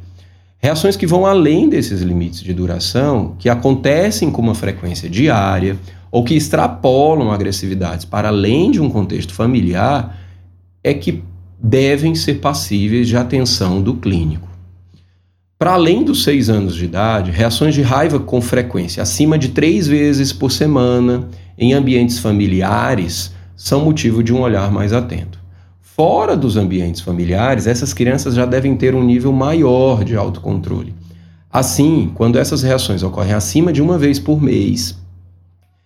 Reações 0.58 0.96
que 0.96 1.06
vão 1.06 1.26
além 1.26 1.68
desses 1.68 2.02
limites 2.02 2.40
de 2.40 2.54
duração, 2.54 3.36
que 3.38 3.50
acontecem 3.50 4.32
com 4.32 4.42
uma 4.42 4.56
frequência 4.56 5.10
diária 5.10 5.78
ou 6.10 6.24
que 6.24 6.36
extrapolam 6.36 7.32
agressividades 7.32 8.06
para 8.06 8.30
além 8.30 8.72
de 8.72 8.80
um 8.80 8.90
contexto 8.90 9.34
familiar, 9.34 10.18
é 10.82 10.94
que 10.94 11.22
devem 11.62 12.16
ser 12.16 12.36
passíveis 12.36 13.08
de 13.08 13.18
atenção 13.18 13.82
do 13.82 13.96
clínico. 13.96 14.48
Para 15.58 15.74
além 15.74 16.04
dos 16.04 16.24
seis 16.24 16.50
anos 16.50 16.76
de 16.76 16.86
idade, 16.86 17.32
reações 17.32 17.74
de 17.74 17.82
raiva 17.82 18.20
com 18.20 18.42
frequência 18.42 19.04
acima 19.04 19.38
de 19.38 19.50
três 19.50 19.88
vezes 19.88 20.32
por 20.32 20.52
semana 20.52 21.28
em 21.58 21.74
ambientes 21.74 22.20
familiares 22.20 23.34
são 23.56 23.86
motivo 23.86 24.24
de 24.24 24.34
um 24.34 24.42
olhar 24.42 24.72
mais 24.72 24.94
atento. 24.94 25.40
Fora 25.82 26.36
dos 26.36 26.58
ambientes 26.58 27.02
familiares, 27.02 27.68
essas 27.68 27.94
crianças 27.94 28.34
já 28.34 28.46
devem 28.46 28.76
ter 28.76 28.96
um 28.96 29.04
nível 29.04 29.32
maior 29.32 30.04
de 30.04 30.16
autocontrole. 30.16 30.96
Assim, 31.52 32.12
quando 32.16 32.40
essas 32.40 32.64
reações 32.64 33.04
ocorrem 33.04 33.34
acima 33.34 33.72
de 33.72 33.82
uma 33.82 33.96
vez 33.96 34.20
por 34.20 34.42
mês 34.42 34.98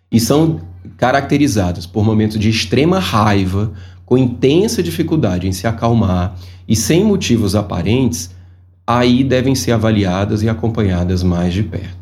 e 0.10 0.18
são 0.18 0.62
caracterizadas 0.96 1.86
por 1.86 2.06
momentos 2.06 2.40
de 2.40 2.50
extrema 2.50 3.00
raiva, 3.00 3.74
com 4.06 4.18
intensa 4.18 4.82
dificuldade 4.82 5.48
em 5.48 5.52
se 5.52 5.68
acalmar 5.68 6.36
e 6.66 6.76
sem 6.76 7.04
motivos 7.04 7.54
aparentes, 7.54 8.34
aí 8.88 9.26
devem 9.26 9.54
ser 9.54 9.74
avaliadas 9.74 10.42
e 10.42 10.48
acompanhadas 10.48 11.22
mais 11.22 11.54
de 11.54 11.64
perto. 11.64 11.97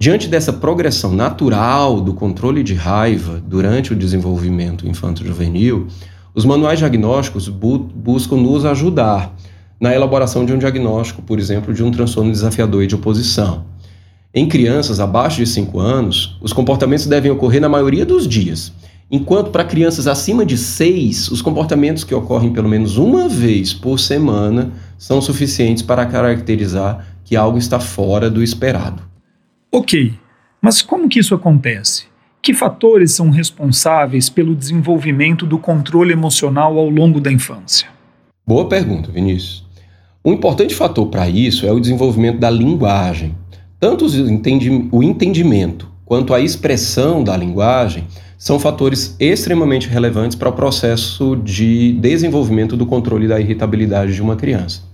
Diante 0.00 0.28
dessa 0.28 0.52
progressão 0.52 1.12
natural 1.12 2.00
do 2.00 2.14
controle 2.14 2.62
de 2.62 2.72
raiva 2.72 3.42
durante 3.44 3.92
o 3.92 3.96
desenvolvimento 3.96 4.86
infanto-juvenil, 4.86 5.88
os 6.32 6.44
manuais 6.44 6.78
diagnósticos 6.78 7.48
bu 7.48 7.80
buscam 7.80 8.36
nos 8.36 8.64
ajudar 8.64 9.34
na 9.80 9.92
elaboração 9.92 10.46
de 10.46 10.52
um 10.52 10.58
diagnóstico, 10.58 11.20
por 11.20 11.36
exemplo, 11.40 11.74
de 11.74 11.82
um 11.82 11.90
transtorno 11.90 12.30
desafiador 12.30 12.86
de 12.86 12.94
oposição. 12.94 13.64
Em 14.32 14.46
crianças 14.46 15.00
abaixo 15.00 15.38
de 15.38 15.46
5 15.48 15.80
anos, 15.80 16.38
os 16.40 16.52
comportamentos 16.52 17.06
devem 17.06 17.32
ocorrer 17.32 17.60
na 17.60 17.68
maioria 17.68 18.06
dos 18.06 18.28
dias, 18.28 18.72
enquanto 19.10 19.50
para 19.50 19.64
crianças 19.64 20.06
acima 20.06 20.46
de 20.46 20.56
6, 20.56 21.28
os 21.32 21.42
comportamentos 21.42 22.04
que 22.04 22.14
ocorrem 22.14 22.52
pelo 22.52 22.68
menos 22.68 22.98
uma 22.98 23.28
vez 23.28 23.74
por 23.74 23.98
semana 23.98 24.70
são 24.96 25.20
suficientes 25.20 25.82
para 25.82 26.06
caracterizar 26.06 27.04
que 27.24 27.34
algo 27.34 27.58
está 27.58 27.80
fora 27.80 28.30
do 28.30 28.44
esperado. 28.44 29.07
Ok, 29.70 30.14
mas 30.62 30.80
como 30.80 31.10
que 31.10 31.18
isso 31.18 31.34
acontece? 31.34 32.06
Que 32.40 32.54
fatores 32.54 33.12
são 33.12 33.28
responsáveis 33.28 34.30
pelo 34.30 34.56
desenvolvimento 34.56 35.44
do 35.44 35.58
controle 35.58 36.10
emocional 36.10 36.78
ao 36.78 36.88
longo 36.88 37.20
da 37.20 37.30
infância? 37.30 37.86
Boa 38.46 38.66
pergunta, 38.66 39.12
Vinícius. 39.12 39.66
Um 40.24 40.32
importante 40.32 40.74
fator 40.74 41.06
para 41.08 41.28
isso 41.28 41.66
é 41.66 41.72
o 41.72 41.78
desenvolvimento 41.78 42.38
da 42.38 42.48
linguagem. 42.48 43.36
Tanto 43.78 44.06
o 44.06 45.02
entendimento 45.02 45.92
quanto 46.06 46.32
a 46.32 46.40
expressão 46.40 47.22
da 47.22 47.36
linguagem 47.36 48.04
são 48.38 48.58
fatores 48.58 49.14
extremamente 49.20 49.86
relevantes 49.86 50.34
para 50.34 50.48
o 50.48 50.52
processo 50.52 51.36
de 51.36 51.92
desenvolvimento 51.92 52.74
do 52.74 52.86
controle 52.86 53.28
da 53.28 53.38
irritabilidade 53.38 54.14
de 54.14 54.22
uma 54.22 54.34
criança. 54.34 54.87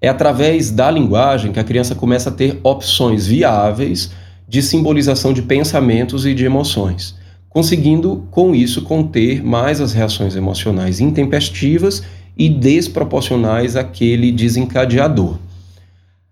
É 0.00 0.08
através 0.08 0.70
da 0.70 0.90
linguagem 0.90 1.52
que 1.52 1.60
a 1.60 1.64
criança 1.64 1.94
começa 1.94 2.30
a 2.30 2.32
ter 2.32 2.60
opções 2.62 3.26
viáveis 3.26 4.10
de 4.48 4.62
simbolização 4.62 5.32
de 5.32 5.42
pensamentos 5.42 6.26
e 6.26 6.34
de 6.34 6.44
emoções, 6.44 7.16
conseguindo 7.48 8.26
com 8.30 8.54
isso 8.54 8.82
conter 8.82 9.42
mais 9.42 9.80
as 9.80 9.92
reações 9.92 10.36
emocionais 10.36 11.00
intempestivas 11.00 12.02
e 12.36 12.48
desproporcionais 12.48 13.76
àquele 13.76 14.30
desencadeador. 14.30 15.38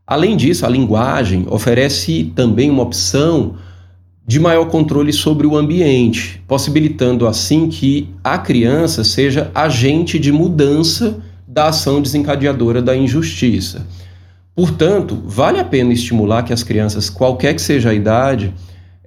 Além 0.07 0.37
disso, 0.37 0.67
a 0.67 0.69
linguagem 0.69 1.47
oferece 1.49 2.31
também 2.37 2.69
uma 2.69 2.83
opção 2.83 3.57
de 4.27 4.39
maior 4.39 4.67
controle 4.67 5.13
sobre 5.13 5.47
o 5.47 5.57
ambiente, 5.57 6.43
possibilitando 6.47 7.27
assim 7.27 7.69
que 7.69 8.09
a 8.23 8.39
criança 8.39 9.03
seja 9.03 9.51
agente 9.55 10.19
de 10.19 10.31
mudança 10.31 11.23
da 11.55 11.69
ação 11.69 12.03
desencadeadora 12.03 12.83
da 12.83 12.97
injustiça. 12.97 13.87
Portanto, 14.57 15.23
vale 15.25 15.61
a 15.61 15.65
pena 15.65 15.93
estimular 15.93 16.43
que 16.43 16.53
as 16.53 16.65
crianças, 16.65 17.09
qualquer 17.09 17.55
que 17.55 17.63
seja 17.63 17.91
a 17.91 17.95
idade, 17.95 18.53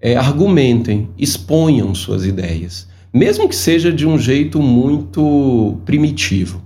é, 0.01 0.15
argumentem, 0.15 1.09
exponham 1.17 1.93
suas 1.93 2.25
ideias, 2.25 2.87
mesmo 3.13 3.49
que 3.49 3.55
seja 3.55 3.91
de 3.91 4.07
um 4.07 4.17
jeito 4.17 4.61
muito 4.61 5.77
primitivo. 5.85 6.61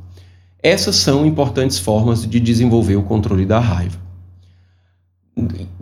Essas 0.61 0.97
são 0.97 1.25
importantes 1.25 1.79
formas 1.79 2.29
de 2.29 2.39
desenvolver 2.39 2.95
o 2.95 3.03
controle 3.03 3.43
da 3.43 3.57
raiva. 3.57 3.97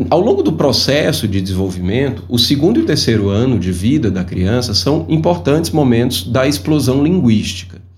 Ao 0.10 0.22
longo 0.22 0.42
do 0.42 0.54
processo 0.54 1.28
de 1.28 1.42
desenvolvimento, 1.42 2.24
o 2.30 2.40
segundo 2.40 2.80
e 2.80 2.84
o 2.84 2.86
terceiro 2.86 3.28
ano 3.28 3.60
de 3.60 3.74
vida 3.74 4.10
da 4.10 4.24
criança 4.24 4.74
são 4.74 5.06
importantes 5.10 5.72
momentos 5.72 6.24
da 6.24 6.48
explosão 6.48 7.04
linguística. 7.04 7.89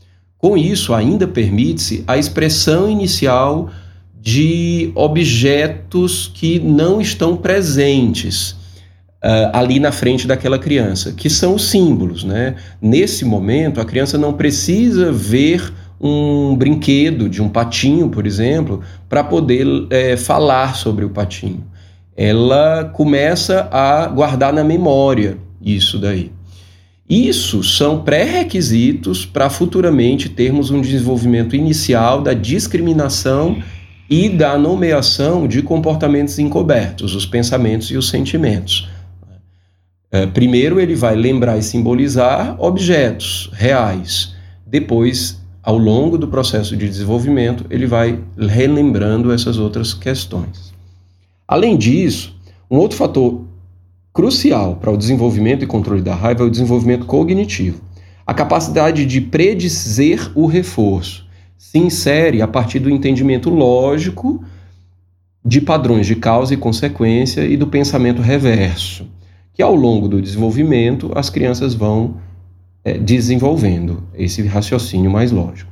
Com 0.41 0.57
isso, 0.57 0.91
ainda 0.91 1.27
permite-se 1.27 2.03
a 2.07 2.17
expressão 2.17 2.89
inicial 2.89 3.69
de 4.19 4.91
objetos 4.95 6.31
que 6.33 6.59
não 6.59 6.99
estão 6.99 7.37
presentes 7.37 8.51
uh, 9.23 9.53
ali 9.53 9.79
na 9.79 9.91
frente 9.91 10.25
daquela 10.25 10.57
criança, 10.57 11.11
que 11.11 11.29
são 11.29 11.53
os 11.53 11.69
símbolos. 11.69 12.23
Né? 12.23 12.55
Nesse 12.81 13.23
momento, 13.23 13.79
a 13.79 13.85
criança 13.85 14.17
não 14.17 14.33
precisa 14.33 15.11
ver 15.11 15.71
um 15.99 16.55
brinquedo 16.55 17.29
de 17.29 17.39
um 17.39 17.47
patinho, 17.47 18.09
por 18.09 18.25
exemplo, 18.25 18.81
para 19.07 19.23
poder 19.23 19.67
é, 19.91 20.17
falar 20.17 20.75
sobre 20.75 21.05
o 21.05 21.11
patinho. 21.11 21.63
Ela 22.17 22.85
começa 22.85 23.69
a 23.71 24.07
guardar 24.07 24.51
na 24.51 24.63
memória 24.63 25.37
isso 25.61 25.99
daí. 25.99 26.31
Isso 27.11 27.61
são 27.61 28.03
pré-requisitos 28.03 29.25
para 29.25 29.49
futuramente 29.49 30.29
termos 30.29 30.71
um 30.71 30.79
desenvolvimento 30.79 31.57
inicial 31.57 32.21
da 32.21 32.33
discriminação 32.33 33.61
e 34.09 34.29
da 34.29 34.57
nomeação 34.57 35.45
de 35.45 35.61
comportamentos 35.61 36.39
encobertos, 36.39 37.13
os 37.13 37.25
pensamentos 37.25 37.91
e 37.91 37.97
os 37.97 38.07
sentimentos. 38.07 38.87
É, 40.09 40.25
primeiro, 40.25 40.79
ele 40.79 40.95
vai 40.95 41.13
lembrar 41.13 41.57
e 41.57 41.61
simbolizar 41.61 42.55
objetos 42.57 43.49
reais. 43.51 44.33
Depois, 44.65 45.37
ao 45.61 45.77
longo 45.77 46.17
do 46.17 46.29
processo 46.29 46.77
de 46.77 46.87
desenvolvimento, 46.87 47.65
ele 47.69 47.87
vai 47.87 48.17
relembrando 48.37 49.33
essas 49.33 49.57
outras 49.57 49.93
questões. 49.93 50.73
Além 51.45 51.75
disso, 51.75 52.33
um 52.69 52.77
outro 52.77 52.97
fator 52.97 53.50
crucial 54.13 54.75
para 54.75 54.91
o 54.91 54.97
desenvolvimento 54.97 55.63
e 55.63 55.67
controle 55.67 56.01
da 56.01 56.13
raiva 56.13 56.43
é 56.43 56.47
o 56.47 56.51
desenvolvimento 56.51 57.05
cognitivo. 57.05 57.81
A 58.25 58.33
capacidade 58.33 59.05
de 59.05 59.21
predizer 59.21 60.31
o 60.35 60.45
reforço 60.45 61.25
se 61.57 61.77
insere 61.77 62.41
a 62.41 62.47
partir 62.47 62.79
do 62.79 62.89
entendimento 62.89 63.49
lógico 63.49 64.43
de 65.43 65.59
padrões 65.59 66.05
de 66.05 66.15
causa 66.15 66.53
e 66.53 66.57
consequência 66.57 67.41
e 67.41 67.57
do 67.57 67.67
pensamento 67.67 68.21
reverso, 68.21 69.07
que 69.53 69.61
ao 69.61 69.73
longo 69.73 70.07
do 70.07 70.21
desenvolvimento 70.21 71.11
as 71.15 71.29
crianças 71.29 71.73
vão 71.73 72.17
é, 72.83 72.97
desenvolvendo 72.97 74.03
esse 74.13 74.43
raciocínio 74.43 75.09
mais 75.09 75.31
lógico. 75.31 75.71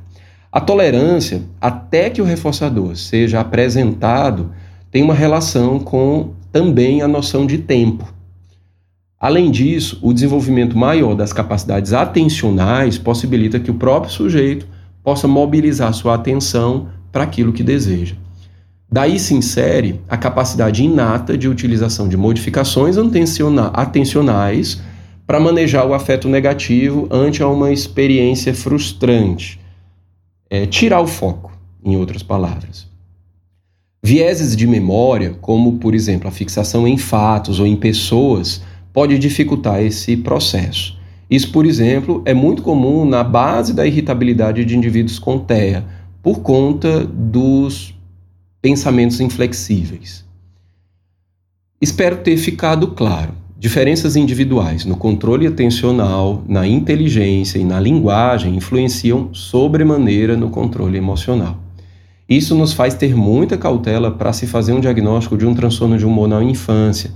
A 0.50 0.60
tolerância, 0.60 1.42
até 1.60 2.10
que 2.10 2.20
o 2.20 2.24
reforçador 2.24 2.96
seja 2.96 3.40
apresentado, 3.40 4.50
tem 4.90 5.02
uma 5.02 5.14
relação 5.14 5.78
com 5.78 6.30
também 6.50 7.02
a 7.02 7.08
noção 7.08 7.46
de 7.46 7.58
tempo. 7.58 8.19
Além 9.20 9.50
disso, 9.50 9.98
o 10.00 10.14
desenvolvimento 10.14 10.78
maior 10.78 11.14
das 11.14 11.30
capacidades 11.30 11.92
atencionais 11.92 12.96
possibilita 12.96 13.60
que 13.60 13.70
o 13.70 13.74
próprio 13.74 14.10
sujeito 14.10 14.66
possa 15.04 15.28
mobilizar 15.28 15.92
sua 15.92 16.14
atenção 16.14 16.88
para 17.12 17.24
aquilo 17.24 17.52
que 17.52 17.62
deseja. 17.62 18.14
Daí 18.90 19.18
se 19.20 19.34
insere 19.34 20.00
a 20.08 20.16
capacidade 20.16 20.82
inata 20.82 21.36
de 21.36 21.48
utilização 21.48 22.08
de 22.08 22.16
modificações 22.16 22.96
atencionais 23.74 24.80
para 25.26 25.38
manejar 25.38 25.86
o 25.86 25.92
afeto 25.94 26.26
negativo 26.26 27.06
ante 27.10 27.42
uma 27.42 27.70
experiência 27.70 28.54
frustrante. 28.54 29.60
É, 30.48 30.66
tirar 30.66 31.00
o 31.00 31.06
foco, 31.06 31.52
em 31.84 31.94
outras 31.94 32.22
palavras. 32.22 32.88
Vieses 34.02 34.56
de 34.56 34.66
memória, 34.66 35.36
como 35.40 35.74
por 35.74 35.94
exemplo 35.94 36.26
a 36.26 36.32
fixação 36.32 36.88
em 36.88 36.96
fatos 36.96 37.60
ou 37.60 37.66
em 37.66 37.76
pessoas, 37.76 38.62
pode 38.92 39.18
dificultar 39.18 39.82
esse 39.82 40.16
processo. 40.16 40.98
Isso, 41.30 41.52
por 41.52 41.64
exemplo, 41.64 42.22
é 42.24 42.34
muito 42.34 42.62
comum 42.62 43.04
na 43.04 43.22
base 43.22 43.72
da 43.72 43.86
irritabilidade 43.86 44.64
de 44.64 44.76
indivíduos 44.76 45.18
com 45.18 45.38
TEA, 45.38 45.84
por 46.22 46.40
conta 46.40 47.04
dos 47.04 47.94
pensamentos 48.60 49.20
inflexíveis. 49.20 50.24
Espero 51.80 52.18
ter 52.18 52.36
ficado 52.36 52.88
claro. 52.88 53.32
Diferenças 53.58 54.16
individuais 54.16 54.84
no 54.84 54.96
controle 54.96 55.46
atencional, 55.46 56.42
na 56.48 56.66
inteligência 56.66 57.58
e 57.58 57.64
na 57.64 57.78
linguagem 57.78 58.56
influenciam 58.56 59.32
sobremaneira 59.32 60.36
no 60.36 60.50
controle 60.50 60.98
emocional. 60.98 61.58
Isso 62.28 62.54
nos 62.54 62.72
faz 62.72 62.94
ter 62.94 63.14
muita 63.14 63.58
cautela 63.58 64.10
para 64.10 64.32
se 64.32 64.46
fazer 64.46 64.72
um 64.72 64.80
diagnóstico 64.80 65.36
de 65.36 65.46
um 65.46 65.54
transtorno 65.54 65.98
de 65.98 66.06
humor 66.06 66.28
na 66.28 66.42
infância, 66.42 67.12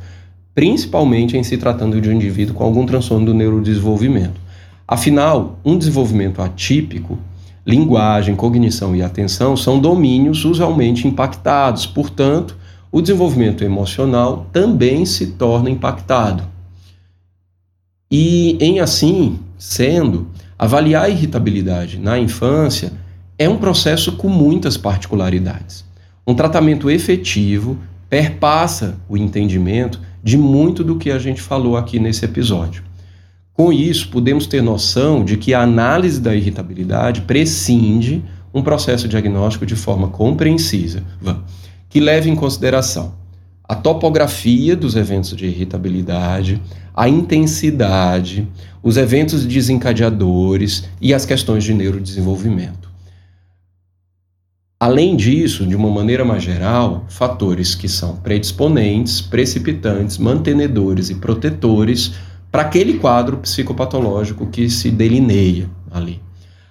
principalmente 0.55 1.37
em 1.37 1.43
se 1.43 1.57
tratando 1.57 2.01
de 2.01 2.09
um 2.09 2.13
indivíduo 2.13 2.55
com 2.55 2.65
algum 2.65 2.87
transtorno 2.87 3.27
do 3.27 3.35
neurodesenvolvimento. 3.35 4.41
Afinal, 4.87 5.59
um 5.65 5.77
desenvolvimento 5.77 6.41
atípico, 6.41 7.19
linguagem, 7.67 8.37
cognição 8.37 8.95
e 8.95 9.03
atenção 9.03 9.57
são 9.57 9.79
domínios 9.79 10.45
usualmente 10.45 11.09
impactados, 11.09 11.87
portanto, 11.87 12.57
o 12.93 13.01
desenvolvimento 13.01 13.65
emocional 13.65 14.47
também 14.53 15.05
se 15.05 15.29
torna 15.33 15.71
impactado. 15.71 16.45
E, 18.11 18.57
em 18.61 18.79
assim 18.79 19.41
sendo, 19.59 20.29
avaliar 20.59 21.05
a 21.05 21.09
irritabilidade 21.09 21.99
na 21.99 22.19
infância 22.19 22.93
é 23.37 23.49
um 23.49 23.57
processo 23.57 24.13
com 24.13 24.29
muitas 24.29 24.77
particularidades. 24.77 25.85
Um 26.27 26.35
tratamento 26.35 26.89
efetivo 26.89 27.79
perpassa 28.15 28.97
o 29.09 29.17
entendimento 29.17 30.01
de 30.23 30.39
muito 30.39 30.85
do 30.85 30.95
que 30.95 31.11
a 31.11 31.19
gente 31.19 31.43
falou 31.43 31.77
aqui 31.77 31.99
nesse 31.99 32.25
episódio. 32.25 32.85
Com 33.53 33.73
isso, 33.73 34.09
podemos 34.09 34.47
ter 34.47 34.63
noção 34.63 35.25
de 35.25 35.37
que 35.37 35.53
a 35.53 35.63
análise 35.63 36.21
da 36.21 36.33
irritabilidade 36.33 37.23
prescinde 37.23 38.23
um 38.55 38.63
processo 38.63 39.09
diagnóstico 39.09 39.67
de 39.67 39.75
forma 39.75 40.07
compreensiva, 40.07 41.03
que 41.89 41.99
leve 41.99 42.31
em 42.31 42.37
consideração 42.37 43.17
a 43.65 43.75
topografia 43.75 44.77
dos 44.77 44.95
eventos 44.95 45.35
de 45.35 45.47
irritabilidade, 45.47 46.63
a 46.95 47.09
intensidade, 47.09 48.47
os 48.81 48.97
eventos 48.97 49.45
desencadeadores 49.45 50.85
e 51.01 51.13
as 51.13 51.27
questões 51.27 51.65
de 51.65 51.75
neurodesenvolvimento. 51.75 52.94
Além 54.79 55.15
disso, 55.15 55.65
de 55.65 55.77
uma 55.77 55.89
maneira 55.89 56.25
mais 56.25 56.43
geral, 56.43 57.05
fatores 57.09 57.77
que 57.77 57.89
são 57.89 58.17
predisponentes, 58.17 59.21
precipitantes, 59.21 60.19
mantenedores 60.19 61.11
e 61.11 61.15
protetores 61.15 62.13
para 62.51 62.63
aquele 62.63 62.95
quadro 62.95 63.37
psicopatológico 63.39 64.49
que 64.49 64.69
se 64.69 64.91
delineia 64.91 65.71
ali. 65.91 66.21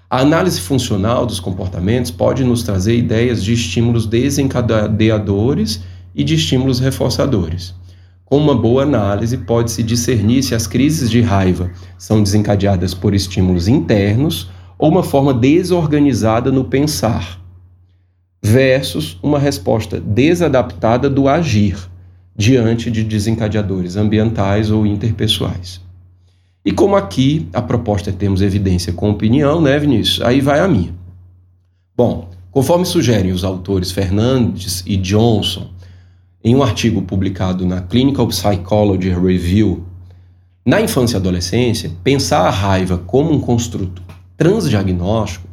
A 0.09 0.19
análise 0.19 0.59
funcional 0.59 1.25
dos 1.25 1.39
comportamentos 1.39 2.11
pode 2.11 2.43
nos 2.43 2.61
trazer 2.61 2.95
ideias 2.95 3.43
de 3.43 3.53
estímulos 3.53 4.05
desencadeadores 4.05 5.81
e 6.13 6.23
de 6.23 6.35
estímulos 6.35 6.79
reforçadores. 6.79 7.73
Com 8.25 8.37
uma 8.37 8.53
boa 8.53 8.83
análise, 8.83 9.37
pode-se 9.37 9.81
discernir 9.81 10.43
se 10.43 10.53
as 10.53 10.67
crises 10.67 11.09
de 11.09 11.21
raiva 11.21 11.71
são 11.97 12.21
desencadeadas 12.21 12.93
por 12.93 13.15
estímulos 13.15 13.67
internos 13.67 14.51
ou 14.77 14.91
uma 14.91 15.03
forma 15.03 15.33
desorganizada 15.33 16.51
no 16.51 16.65
pensar 16.65 17.42
versus 18.43 19.17
uma 19.23 19.39
resposta 19.39 20.01
desadaptada 20.01 21.09
do 21.09 21.29
agir 21.29 21.77
diante 22.35 22.91
de 22.91 23.01
desencadeadores 23.01 23.95
ambientais 23.95 24.69
ou 24.69 24.85
interpessoais. 24.85 25.79
E 26.65 26.71
como 26.71 26.95
aqui 26.95 27.47
a 27.53 27.61
proposta 27.61 28.09
é 28.09 28.13
termos 28.13 28.41
evidência 28.41 28.91
com 28.91 29.09
opinião, 29.09 29.61
né, 29.61 29.79
Vinícius? 29.79 30.21
Aí 30.21 30.41
vai 30.41 30.59
a 30.59 30.67
minha. 30.67 30.93
Bom, 31.95 32.29
conforme 32.51 32.85
sugerem 32.85 33.31
os 33.31 33.43
autores 33.43 33.91
Fernandes 33.91 34.83
e 34.85 34.97
Johnson, 34.97 35.69
em 36.43 36.55
um 36.55 36.63
artigo 36.63 37.01
publicado 37.01 37.65
na 37.65 37.81
Clinical 37.81 38.27
Psychology 38.27 39.09
Review, 39.09 39.85
na 40.65 40.81
infância 40.81 41.15
e 41.15 41.19
adolescência, 41.19 41.91
pensar 42.03 42.47
a 42.47 42.49
raiva 42.49 42.97
como 42.97 43.31
um 43.31 43.39
construto 43.39 44.01
transdiagnóstico 44.35 45.47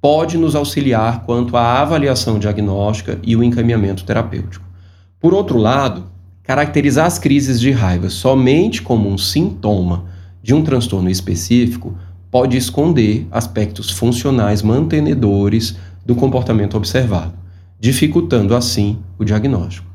pode 0.00 0.38
nos 0.38 0.54
auxiliar 0.54 1.24
quanto 1.24 1.56
à 1.56 1.80
avaliação 1.80 2.38
diagnóstica 2.38 3.18
e 3.22 3.36
o 3.36 3.44
encaminhamento 3.44 4.04
terapêutico. 4.04 4.64
Por 5.20 5.34
outro 5.34 5.58
lado, 5.58 6.06
caracterizar 6.42 7.06
as 7.06 7.18
crises 7.18 7.60
de 7.60 7.70
raiva 7.70 8.08
somente 8.08 8.80
como 8.80 9.08
um 9.08 9.18
sintoma 9.18 10.06
de 10.42 10.54
um 10.54 10.62
transtorno 10.62 11.10
específico 11.10 11.94
pode 12.30 12.56
esconder 12.56 13.26
aspectos 13.30 13.90
funcionais 13.90 14.62
mantenedores 14.62 15.76
do 16.06 16.14
comportamento 16.14 16.76
observado, 16.76 17.34
dificultando 17.78 18.56
assim 18.56 18.98
o 19.18 19.24
diagnóstico. 19.24 19.86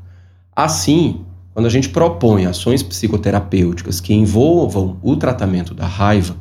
Assim, 0.54 1.22
quando 1.52 1.66
a 1.66 1.70
gente 1.70 1.88
propõe 1.88 2.46
ações 2.46 2.82
psicoterapêuticas 2.82 4.00
que 4.00 4.14
envolvam 4.14 4.98
o 5.02 5.16
tratamento 5.16 5.74
da 5.74 5.86
raiva, 5.86 6.36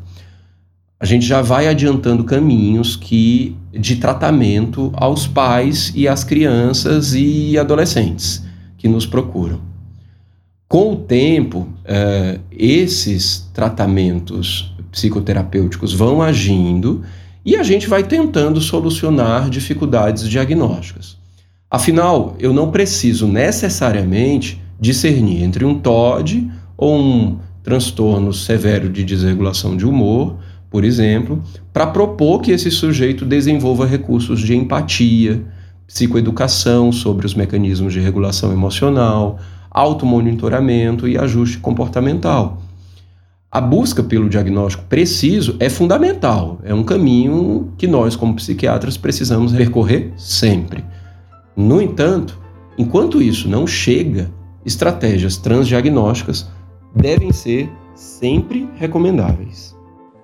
a 1.06 1.08
gente 1.08 1.24
já 1.24 1.40
vai 1.40 1.68
adiantando 1.68 2.24
caminhos 2.24 2.96
que 2.96 3.56
de 3.72 3.98
tratamento 3.98 4.92
aos 4.96 5.28
pais 5.28 5.94
e 5.94 6.08
às 6.08 6.24
crianças 6.24 7.14
e 7.14 7.60
adolescentes 7.60 8.44
que 8.76 8.88
nos 8.88 9.06
procuram. 9.06 9.62
Com 10.68 10.94
o 10.94 10.96
tempo, 10.96 11.60
uh, 11.60 12.40
esses 12.52 13.48
tratamentos 13.54 14.74
psicoterapêuticos 14.92 15.94
vão 15.94 16.24
agindo 16.24 17.04
e 17.46 17.56
a 17.56 17.62
gente 17.62 17.88
vai 17.88 18.02
tentando 18.02 18.60
solucionar 18.60 19.48
dificuldades 19.48 20.28
diagnósticas. 20.28 21.18
Afinal, 21.70 22.36
eu 22.40 22.52
não 22.52 22.72
preciso 22.72 23.28
necessariamente 23.28 24.60
discernir 24.80 25.44
entre 25.44 25.66
um 25.66 25.78
TOD 25.78 26.50
ou 26.76 26.98
um 26.98 27.38
transtorno 27.62 28.34
severo 28.34 28.90
de 28.90 29.04
desregulação 29.04 29.78
de 29.78 29.86
humor 29.86 30.38
por 30.76 30.84
exemplo, 30.84 31.42
para 31.72 31.88
propor 31.88 32.42
que 32.42 32.52
esse 32.52 32.70
sujeito 32.70 33.24
desenvolva 33.24 33.86
recursos 33.86 34.42
de 34.42 34.54
empatia, 34.58 35.42
psicoeducação 35.88 36.92
sobre 36.92 37.26
os 37.26 37.34
mecanismos 37.34 37.94
de 37.94 38.02
regulação 38.02 38.52
emocional, 38.52 39.40
automonitoramento 39.72 41.08
e 41.08 41.18
ajuste 41.18 41.60
comportamental. 41.60 42.62
A 43.50 43.62
busca 43.62 44.04
pelo 44.04 44.28
diagnóstico 44.28 44.84
preciso 44.90 45.56
é 45.62 45.70
fundamental, 45.70 46.60
é 46.62 46.74
um 46.74 46.84
caminho 46.84 47.72
que 47.78 47.88
nós, 47.88 48.18
como 48.18 48.36
psiquiatras, 48.36 48.98
precisamos 48.98 49.54
percorrer 49.54 50.12
sempre. 50.18 50.84
No 51.56 51.82
entanto, 51.82 52.38
enquanto 52.78 53.22
isso 53.22 53.48
não 53.48 53.66
chega, 53.66 54.30
estratégias 54.66 55.38
transdiagnósticas 55.38 56.52
devem 56.94 57.32
ser 57.32 57.72
sempre 57.96 58.70
recomendáveis. 58.76 59.75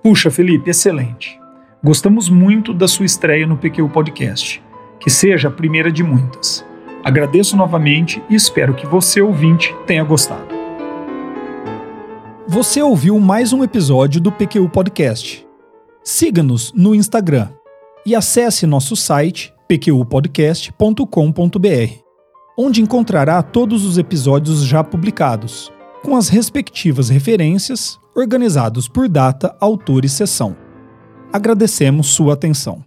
Puxa, 0.02 0.32
Felipe, 0.32 0.68
excelente. 0.68 1.38
Gostamos 1.82 2.28
muito 2.28 2.74
da 2.74 2.88
sua 2.88 3.06
estreia 3.06 3.46
no 3.46 3.56
PQ 3.56 3.88
Podcast. 3.88 4.60
Que 4.98 5.08
seja 5.08 5.46
a 5.46 5.50
primeira 5.50 5.92
de 5.92 6.02
muitas. 6.02 6.66
Agradeço 7.04 7.56
novamente 7.56 8.20
e 8.28 8.34
espero 8.34 8.74
que 8.74 8.84
você, 8.84 9.20
ouvinte, 9.20 9.72
tenha 9.86 10.02
gostado. 10.02 10.48
Você 12.48 12.82
ouviu 12.82 13.20
mais 13.20 13.52
um 13.52 13.62
episódio 13.62 14.20
do 14.20 14.32
PQ 14.32 14.68
Podcast. 14.70 15.46
Siga-nos 16.02 16.72
no 16.72 16.96
Instagram 16.96 17.50
e 18.04 18.16
acesse 18.16 18.66
nosso 18.66 18.96
site 18.96 19.54
pqpodcast.com.br, 19.68 21.92
onde 22.58 22.82
encontrará 22.82 23.40
todos 23.40 23.84
os 23.84 23.98
episódios 23.98 24.64
já 24.64 24.82
publicados, 24.82 25.72
com 26.02 26.16
as 26.16 26.28
respectivas 26.28 27.08
referências, 27.08 28.01
organizados 28.14 28.88
por 28.88 29.08
data, 29.08 29.56
autor 29.60 30.04
e 30.04 30.08
sessão. 30.08 30.56
Agradecemos 31.32 32.08
sua 32.08 32.34
atenção. 32.34 32.84